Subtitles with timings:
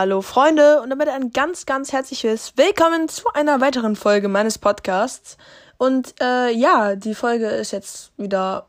[0.00, 5.36] Hallo Freunde und damit ein ganz, ganz herzliches Willkommen zu einer weiteren Folge meines Podcasts.
[5.76, 8.68] Und äh, ja, die Folge ist jetzt wieder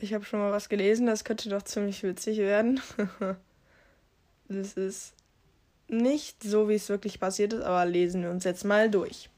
[0.00, 2.80] Ich habe schon mal was gelesen, das könnte doch ziemlich witzig werden.
[4.48, 5.14] das ist
[5.88, 9.30] nicht so, wie es wirklich passiert ist, aber lesen wir uns jetzt mal durch.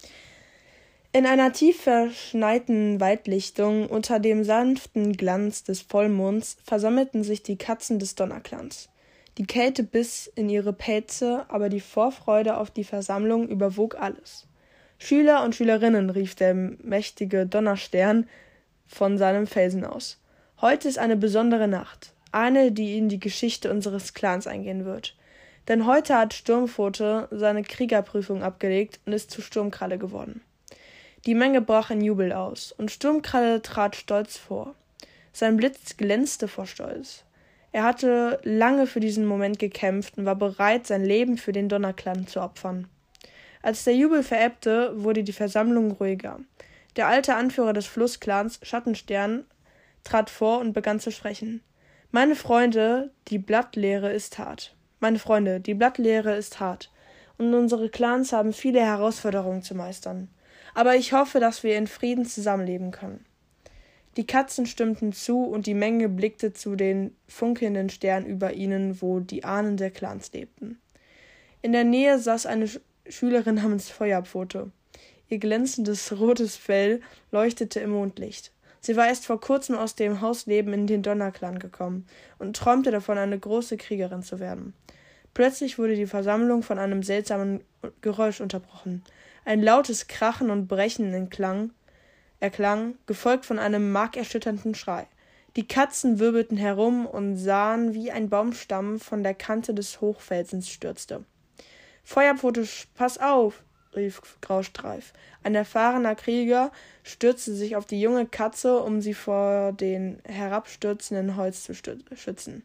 [1.12, 7.98] In einer tief verschneiten Waldlichtung unter dem sanften Glanz des Vollmonds versammelten sich die Katzen
[7.98, 8.90] des Donnerclans.
[9.38, 14.46] Die Kälte biss in ihre Pelze, aber die Vorfreude auf die Versammlung überwog alles.
[14.98, 18.28] Schüler und Schülerinnen, rief der mächtige Donnerstern
[18.86, 20.18] von seinem Felsen aus.
[20.62, 25.14] Heute ist eine besondere Nacht, eine, die in die Geschichte unseres Clans eingehen wird.
[25.68, 30.40] Denn heute hat Sturmpfote seine Kriegerprüfung abgelegt und ist zu Sturmkralle geworden.
[31.26, 34.74] Die Menge brach in Jubel aus, und Sturmkralle trat stolz vor.
[35.30, 37.24] Sein Blitz glänzte vor Stolz.
[37.72, 42.26] Er hatte lange für diesen Moment gekämpft und war bereit, sein Leben für den Donnerclan
[42.26, 42.88] zu opfern.
[43.60, 46.40] Als der Jubel verebbte, wurde die Versammlung ruhiger.
[46.96, 49.44] Der alte Anführer des Flussclans, Schattenstern,
[50.06, 51.62] trat vor und begann zu sprechen.
[52.10, 54.74] Meine Freunde, die Blattlehre ist hart.
[55.00, 56.90] Meine Freunde, die Blattlehre ist hart.
[57.38, 60.28] Und unsere Clans haben viele Herausforderungen zu meistern.
[60.74, 63.24] Aber ich hoffe, dass wir in Frieden zusammenleben können.
[64.16, 69.20] Die Katzen stimmten zu und die Menge blickte zu den funkelnden Sternen über ihnen, wo
[69.20, 70.78] die Ahnen der Clans lebten.
[71.60, 74.72] In der Nähe saß eine Sch Schülerin namens Feuerpfote.
[75.28, 77.00] Ihr glänzendes rotes Fell
[77.30, 78.52] leuchtete im Mondlicht.
[78.80, 82.06] Sie war erst vor kurzem aus dem Hausleben in den Donnerclan gekommen
[82.38, 84.74] und träumte davon, eine große Kriegerin zu werden.
[85.34, 87.62] Plötzlich wurde die Versammlung von einem seltsamen
[88.00, 89.04] Geräusch unterbrochen.
[89.44, 91.72] Ein lautes Krachen und Brechen entklang,
[92.40, 95.06] erklang, gefolgt von einem markerschütternden Schrei.
[95.56, 101.24] Die Katzen wirbelten herum und sahen, wie ein Baumstamm von der Kante des Hochfelsens stürzte.
[102.02, 103.62] Feuerpfote, pass auf!
[103.96, 105.12] Rief Graustreif.
[105.42, 106.70] Ein erfahrener Krieger
[107.02, 112.62] stürzte sich auf die junge Katze, um sie vor den herabstürzenden Holz zu schützen.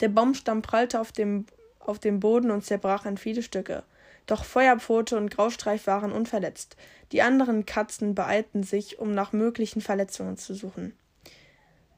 [0.00, 1.46] Der Baumstamm prallte auf dem,
[1.78, 3.84] auf dem Boden und zerbrach in viele Stücke.
[4.26, 6.76] Doch Feuerpfote und Graustreif waren unverletzt.
[7.12, 10.96] Die anderen Katzen beeilten sich, um nach möglichen Verletzungen zu suchen.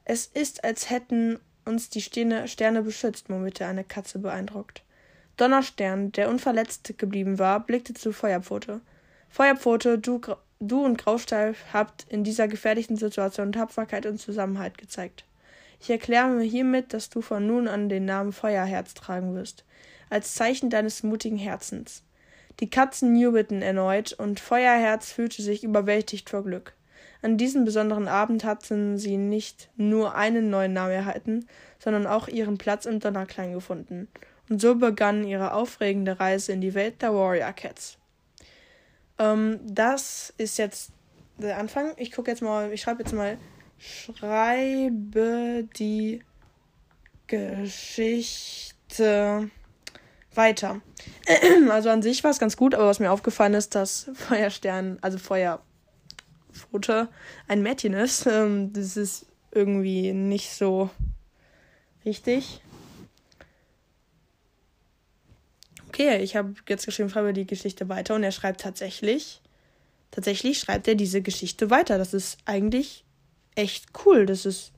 [0.03, 4.83] Es ist, als hätten uns die Sterne beschützt, murmelte eine Katze beeindruckt.
[5.37, 8.79] Donnerstern, der unverletzt geblieben war, blickte zu Feuerpfote.
[9.29, 10.21] Feuerpfote, du,
[10.61, 15.25] du und Grausteif habt in dieser gefährlichen Situation Tapferkeit und Zusammenhalt gezeigt.
[15.81, 19.65] Ich erkläre mir hiermit, dass du von nun an den Namen Feuerherz tragen wirst,
[20.09, 22.03] als Zeichen deines mutigen Herzens.
[22.61, 26.73] Die Katzen jubelten erneut, und Feuerherz fühlte sich überwältigt vor Glück.
[27.21, 31.45] An diesem besonderen Abend hatten sie nicht nur einen neuen Namen erhalten,
[31.79, 34.07] sondern auch ihren Platz im Donnerklang gefunden
[34.49, 37.97] und so begann ihre aufregende Reise in die Welt der Warrior Cats.
[39.17, 40.91] Ähm, das ist jetzt
[41.37, 41.93] der Anfang.
[41.97, 43.37] Ich gucke jetzt mal, ich schreibe jetzt mal,
[43.77, 46.21] schreibe die
[47.27, 48.31] Geschichte
[50.33, 50.81] weiter.
[51.69, 55.17] Also an sich war es ganz gut, aber was mir aufgefallen ist, dass Feuerstern, also
[55.17, 57.09] Feuerpfote,
[57.47, 58.25] ein Mädchen ist.
[58.27, 60.89] Ähm, das ist irgendwie nicht so
[62.05, 62.61] richtig.
[65.95, 69.41] Okay, ich habe jetzt geschrieben, schreibe die Geschichte weiter und er schreibt tatsächlich,
[70.11, 71.97] tatsächlich schreibt er diese Geschichte weiter.
[71.97, 73.05] Das ist eigentlich
[73.55, 74.25] echt cool.
[74.25, 74.71] Das ist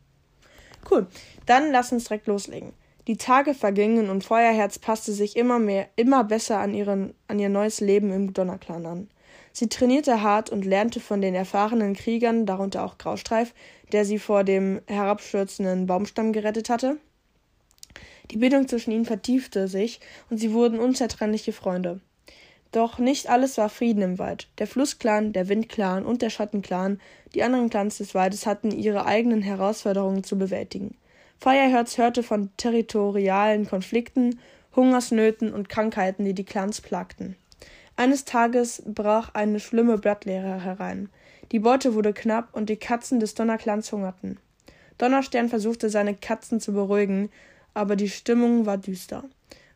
[0.90, 1.08] Cool.
[1.46, 2.74] Dann lass uns direkt loslegen.
[3.08, 7.50] Die Tage vergingen und Feuerherz passte sich immer mehr, immer besser an, ihren, an ihr
[7.50, 9.10] neues Leben im Donnerclan an.
[9.54, 13.54] Sie trainierte hart und lernte von den erfahrenen Kriegern, darunter auch Graustreif,
[13.92, 16.98] der sie vor dem herabstürzenden Baumstamm gerettet hatte.
[18.32, 22.02] Die Bindung zwischen ihnen vertiefte sich und sie wurden unzertrennliche Freunde.
[22.72, 24.50] Doch nicht alles war Frieden im Wald.
[24.58, 27.00] Der Flussclan, der Windclan und der Schattenclan,
[27.34, 30.96] die anderen Clans des Waldes, hatten ihre eigenen Herausforderungen zu bewältigen.
[31.40, 34.40] Feuerherz hörte von territorialen Konflikten,
[34.76, 37.36] Hungersnöten und Krankheiten, die die Clans plagten.
[37.96, 41.10] Eines Tages brach eine schlimme Blattleere herein.
[41.52, 44.38] Die Beute wurde knapp und die Katzen des Donnerclans hungerten.
[44.98, 47.30] Donnerstern versuchte seine Katzen zu beruhigen,
[47.78, 49.24] aber die Stimmung war düster.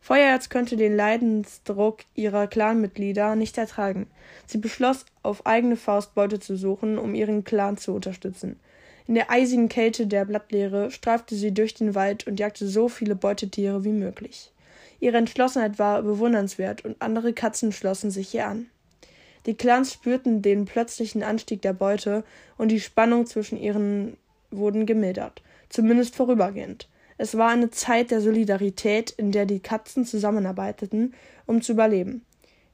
[0.02, 4.08] Feuerherz könnte den Leidensdruck ihrer Clanmitglieder nicht ertragen.
[4.48, 8.60] Sie beschloss, auf eigene Faust Beute zu suchen, um ihren Clan zu unterstützen.
[9.08, 13.16] In der eisigen Kälte der Blattleere streifte sie durch den Wald und jagte so viele
[13.16, 14.52] Beutetiere wie möglich.
[15.00, 18.66] Ihre Entschlossenheit war bewundernswert und andere Katzen schlossen sich ihr an.
[19.46, 22.24] Die Clans spürten den plötzlichen Anstieg der Beute
[22.58, 24.18] und die Spannung zwischen ihnen
[24.50, 26.88] wurden gemildert, zumindest vorübergehend.
[27.22, 31.14] Es war eine Zeit der Solidarität, in der die Katzen zusammenarbeiteten,
[31.46, 32.26] um zu überleben.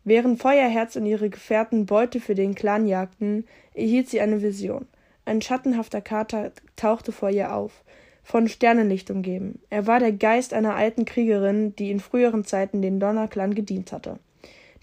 [0.06, 4.88] Während Feuerherz und ihre Gefährten Beute für den Clan jagten, erhielt sie eine Vision.
[5.26, 7.84] Ein schattenhafter Kater tauchte vor ihr auf,
[8.24, 9.60] von Sternenlicht umgeben.
[9.70, 14.18] Er war der Geist einer alten Kriegerin, die in früheren Zeiten den Donnerclan gedient hatte.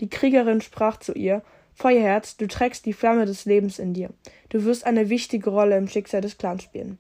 [0.01, 4.11] Die Kriegerin sprach zu ihr Feuerherz, du trägst die Flamme des Lebens in dir.
[4.51, 6.99] Du wirst eine wichtige Rolle im Schicksal des Clans spielen.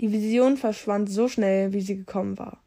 [0.00, 2.58] Die Vision verschwand so schnell, wie sie gekommen war.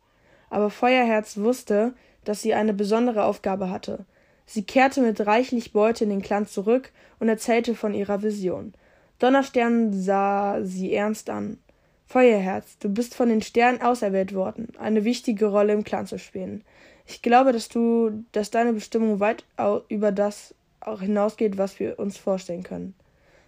[0.52, 1.94] Aber Feuerherz wusste,
[2.26, 4.06] dass sie eine besondere Aufgabe hatte.
[4.46, 8.74] Sie kehrte mit reichlich Beute in den Clan zurück und erzählte von ihrer Vision.
[9.18, 11.58] Donnerstern sah sie ernst an.
[12.06, 16.64] Feuerherz, du bist von den Sternen auserwählt worden, eine wichtige Rolle im Clan zu spielen.
[17.08, 19.44] Ich glaube, dass du, dass deine Bestimmung weit
[19.88, 20.54] über das
[21.00, 22.94] hinausgeht, was wir uns vorstellen können.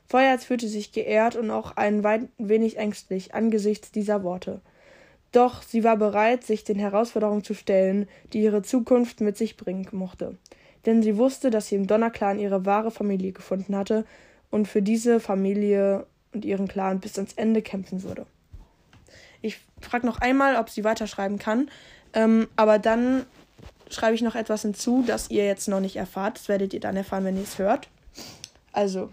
[0.08, 2.04] Feuerherz fühlte sich geehrt und auch ein
[2.38, 4.62] wenig ängstlich angesichts dieser Worte.
[5.32, 9.88] Doch sie war bereit, sich den Herausforderungen zu stellen, die ihre Zukunft mit sich bringen
[9.92, 10.38] mochte.
[10.86, 14.06] Denn sie wusste, dass sie im Donnerclan ihre wahre Familie gefunden hatte
[14.52, 18.26] und für diese Familie und ihren Clan bis ans Ende kämpfen würde.
[19.42, 21.70] Ich frage noch einmal, ob sie weiterschreiben kann,
[22.14, 23.26] ähm, aber dann
[23.90, 26.38] schreibe ich noch etwas hinzu, das ihr jetzt noch nicht erfahrt.
[26.38, 27.90] Das werdet ihr dann erfahren, wenn ihr es hört.
[28.72, 29.10] Also,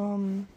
[0.00, 0.48] Um,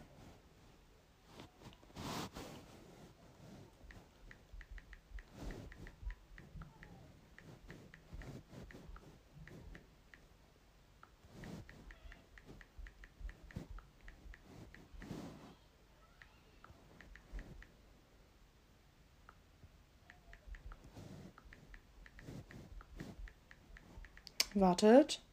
[24.54, 25.23] wartet.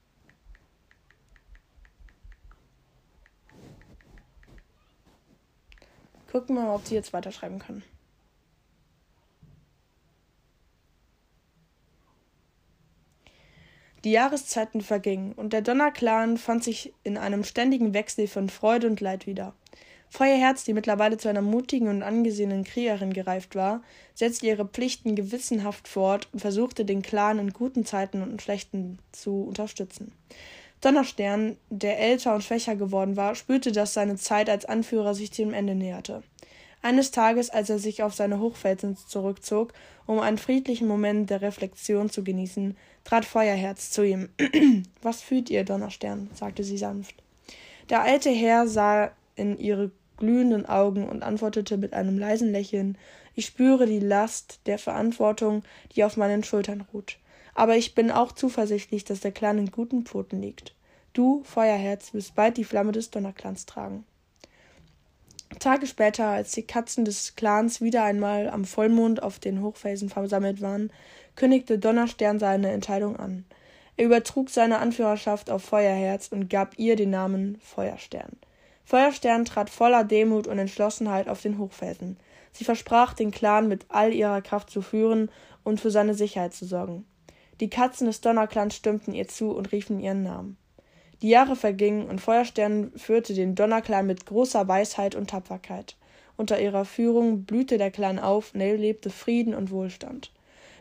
[6.32, 7.84] Gucken wir mal, ob sie jetzt weiterschreiben kann.
[14.06, 19.02] Die Jahreszeiten vergingen und der Donnerclan fand sich in einem ständigen Wechsel von Freude und
[19.02, 19.54] Leid wieder.
[20.10, 23.84] Feuerherz, die mittlerweile zu einer mutigen und angesehenen Kriegerin gereift war,
[24.14, 29.44] setzte ihre Pflichten gewissenhaft fort und versuchte den Clan in guten Zeiten und schlechten zu
[29.44, 30.12] unterstützen.
[30.82, 35.54] Donnerstern, der älter und schwächer geworden war, spürte, dass seine Zeit als Anführer sich dem
[35.54, 36.24] Ende näherte.
[36.82, 39.74] Eines Tages, als er sich auf seine Hochfelsen zurückzog,
[40.08, 44.30] um einen friedlichen Moment der Reflexion zu genießen, trat Feuerherz zu ihm.
[45.04, 46.30] Was fühlt ihr, Donnerstern?
[46.34, 47.16] sagte sie sanft.
[47.90, 52.98] Der alte Herr sah in ihre glühenden Augen und antwortete mit einem leisen Lächeln
[53.36, 55.64] Ich spüre die Last der Verantwortung,
[55.96, 57.18] die auf meinen Schultern ruht.
[57.62, 60.74] Aber ich bin auch zuversichtlich, dass der Clan in guten Pfoten liegt.
[61.14, 64.04] Du, Feuerherz, wirst bald die Flamme des Donnerclans tragen.
[65.60, 70.62] Tage später, als die Katzen des Clans wieder einmal am Vollmond auf den Hochfelsen versammelt
[70.62, 70.92] waren,
[71.36, 73.46] kündigte Donnerstern seine Entscheidung an.
[73.96, 78.40] Er übertrug seine Anführerschaft auf Feuerherz und gab ihr den Namen Feuerstern.
[78.86, 82.18] Feuerstern trat voller Demut und Entschlossenheit auf den Hochfelsen.
[82.54, 85.30] Sie versprach, den Clan mit all ihrer Kraft zu führen
[85.64, 87.06] und für seine Sicherheit zu sorgen.
[87.62, 90.58] Die Katzen des Donnerclans stimmten ihr zu und riefen ihren Namen.
[91.22, 95.96] Die Jahre vergingen und Feuerstern führte den Donnerclan mit großer Weisheit und Tapferkeit.
[96.38, 100.32] Unter ihrer Führung blühte der Clan auf und erlebte Frieden und Wohlstand.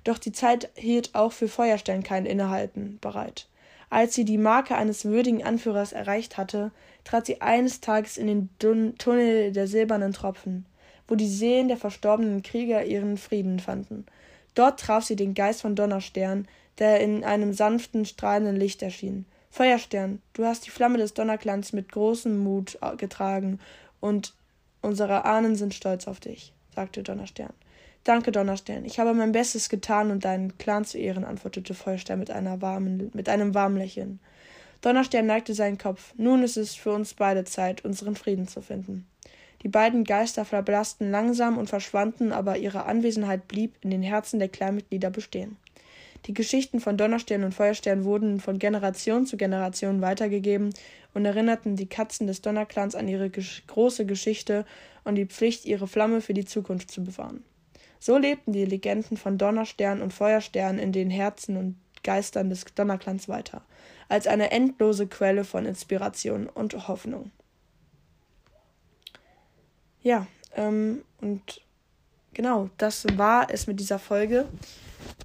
[0.05, 3.47] Doch die Zeit hielt auch für Feuerstern kein Innehalten bereit.
[3.91, 6.71] Als sie die Marke eines würdigen Anführers erreicht hatte,
[7.05, 10.65] trat sie eines Tages in den Dun Tunnel der silbernen Tropfen,
[11.09, 14.07] wo die Seelen der verstorbenen Krieger ihren Frieden fanden.
[14.55, 16.49] Dort traf sie den Geist von Donnerstern,
[16.81, 19.27] der in einem sanften, strahlenden Licht erschien.
[19.51, 23.61] Feuerstern, du hast die Flamme des Donnerclans mit großem Mut getragen,
[24.01, 24.35] und
[24.81, 27.53] unsere Ahnen sind stolz auf dich, sagte Donnerstern.
[28.05, 28.87] Danke, Donnerstern.
[28.87, 33.11] Ich habe mein Bestes getan, um deinen Clan zu ehren, antwortete Feuerstern mit, einer warmen,
[33.13, 34.21] mit einem warmen Lächeln.
[34.81, 36.15] Donnerstern neigte seinen Kopf.
[36.17, 39.07] Nun ist es für uns beide Zeit, unseren Frieden zu finden.
[39.63, 44.49] Die beiden Geister verblassten langsam und verschwanden, aber ihre Anwesenheit blieb in den Herzen der
[44.49, 45.59] Clanmitglieder bestehen.
[46.27, 50.71] Die Geschichten von Donnerstern und Feuerstern wurden von Generation zu Generation weitergegeben
[51.15, 54.67] und erinnerten die Katzen des Donnerclans an ihre gesch große Geschichte
[55.05, 57.43] und die Pflicht, ihre Flamme für die Zukunft zu bewahren.
[57.99, 63.29] So lebten die Legenden von Donnerstern und Feuerstern in den Herzen und Geistern des Donnerclans
[63.29, 63.63] weiter,
[64.09, 67.31] als eine endlose Quelle von Inspiration und Hoffnung.
[70.03, 71.61] Ja, ähm, und
[72.33, 74.47] genau, das war es mit dieser Folge.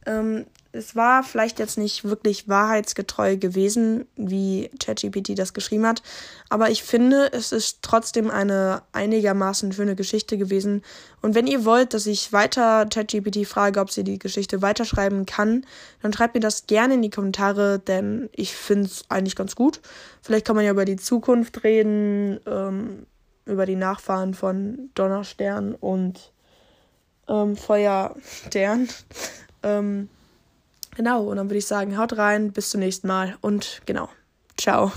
[0.06, 0.46] Ähm,
[0.76, 6.04] es war vielleicht jetzt nicht wirklich wahrheitsgetreu gewesen, wie ChatGPT das geschrieben hat,
[6.50, 10.84] aber ich finde, es ist trotzdem eine einigermaßen schöne Geschichte gewesen.
[11.22, 15.66] Und wenn ihr wollt, dass ich weiter ChatGPT frage, ob sie die Geschichte weiterschreiben kann,
[16.02, 19.80] dann schreibt mir das gerne in die Kommentare, denn ich finde es eigentlich ganz gut.
[20.22, 23.08] Vielleicht kann man ja über die Zukunft reden, ähm,
[23.46, 26.32] über die Nachfahren von Donnerstern und
[27.28, 28.88] ähm, Feuerstern.
[29.64, 30.10] ähm,
[30.96, 34.10] Genau, und dann würde ich sagen, haut rein, bis zum nächsten Mal und genau,
[34.58, 34.92] ciao.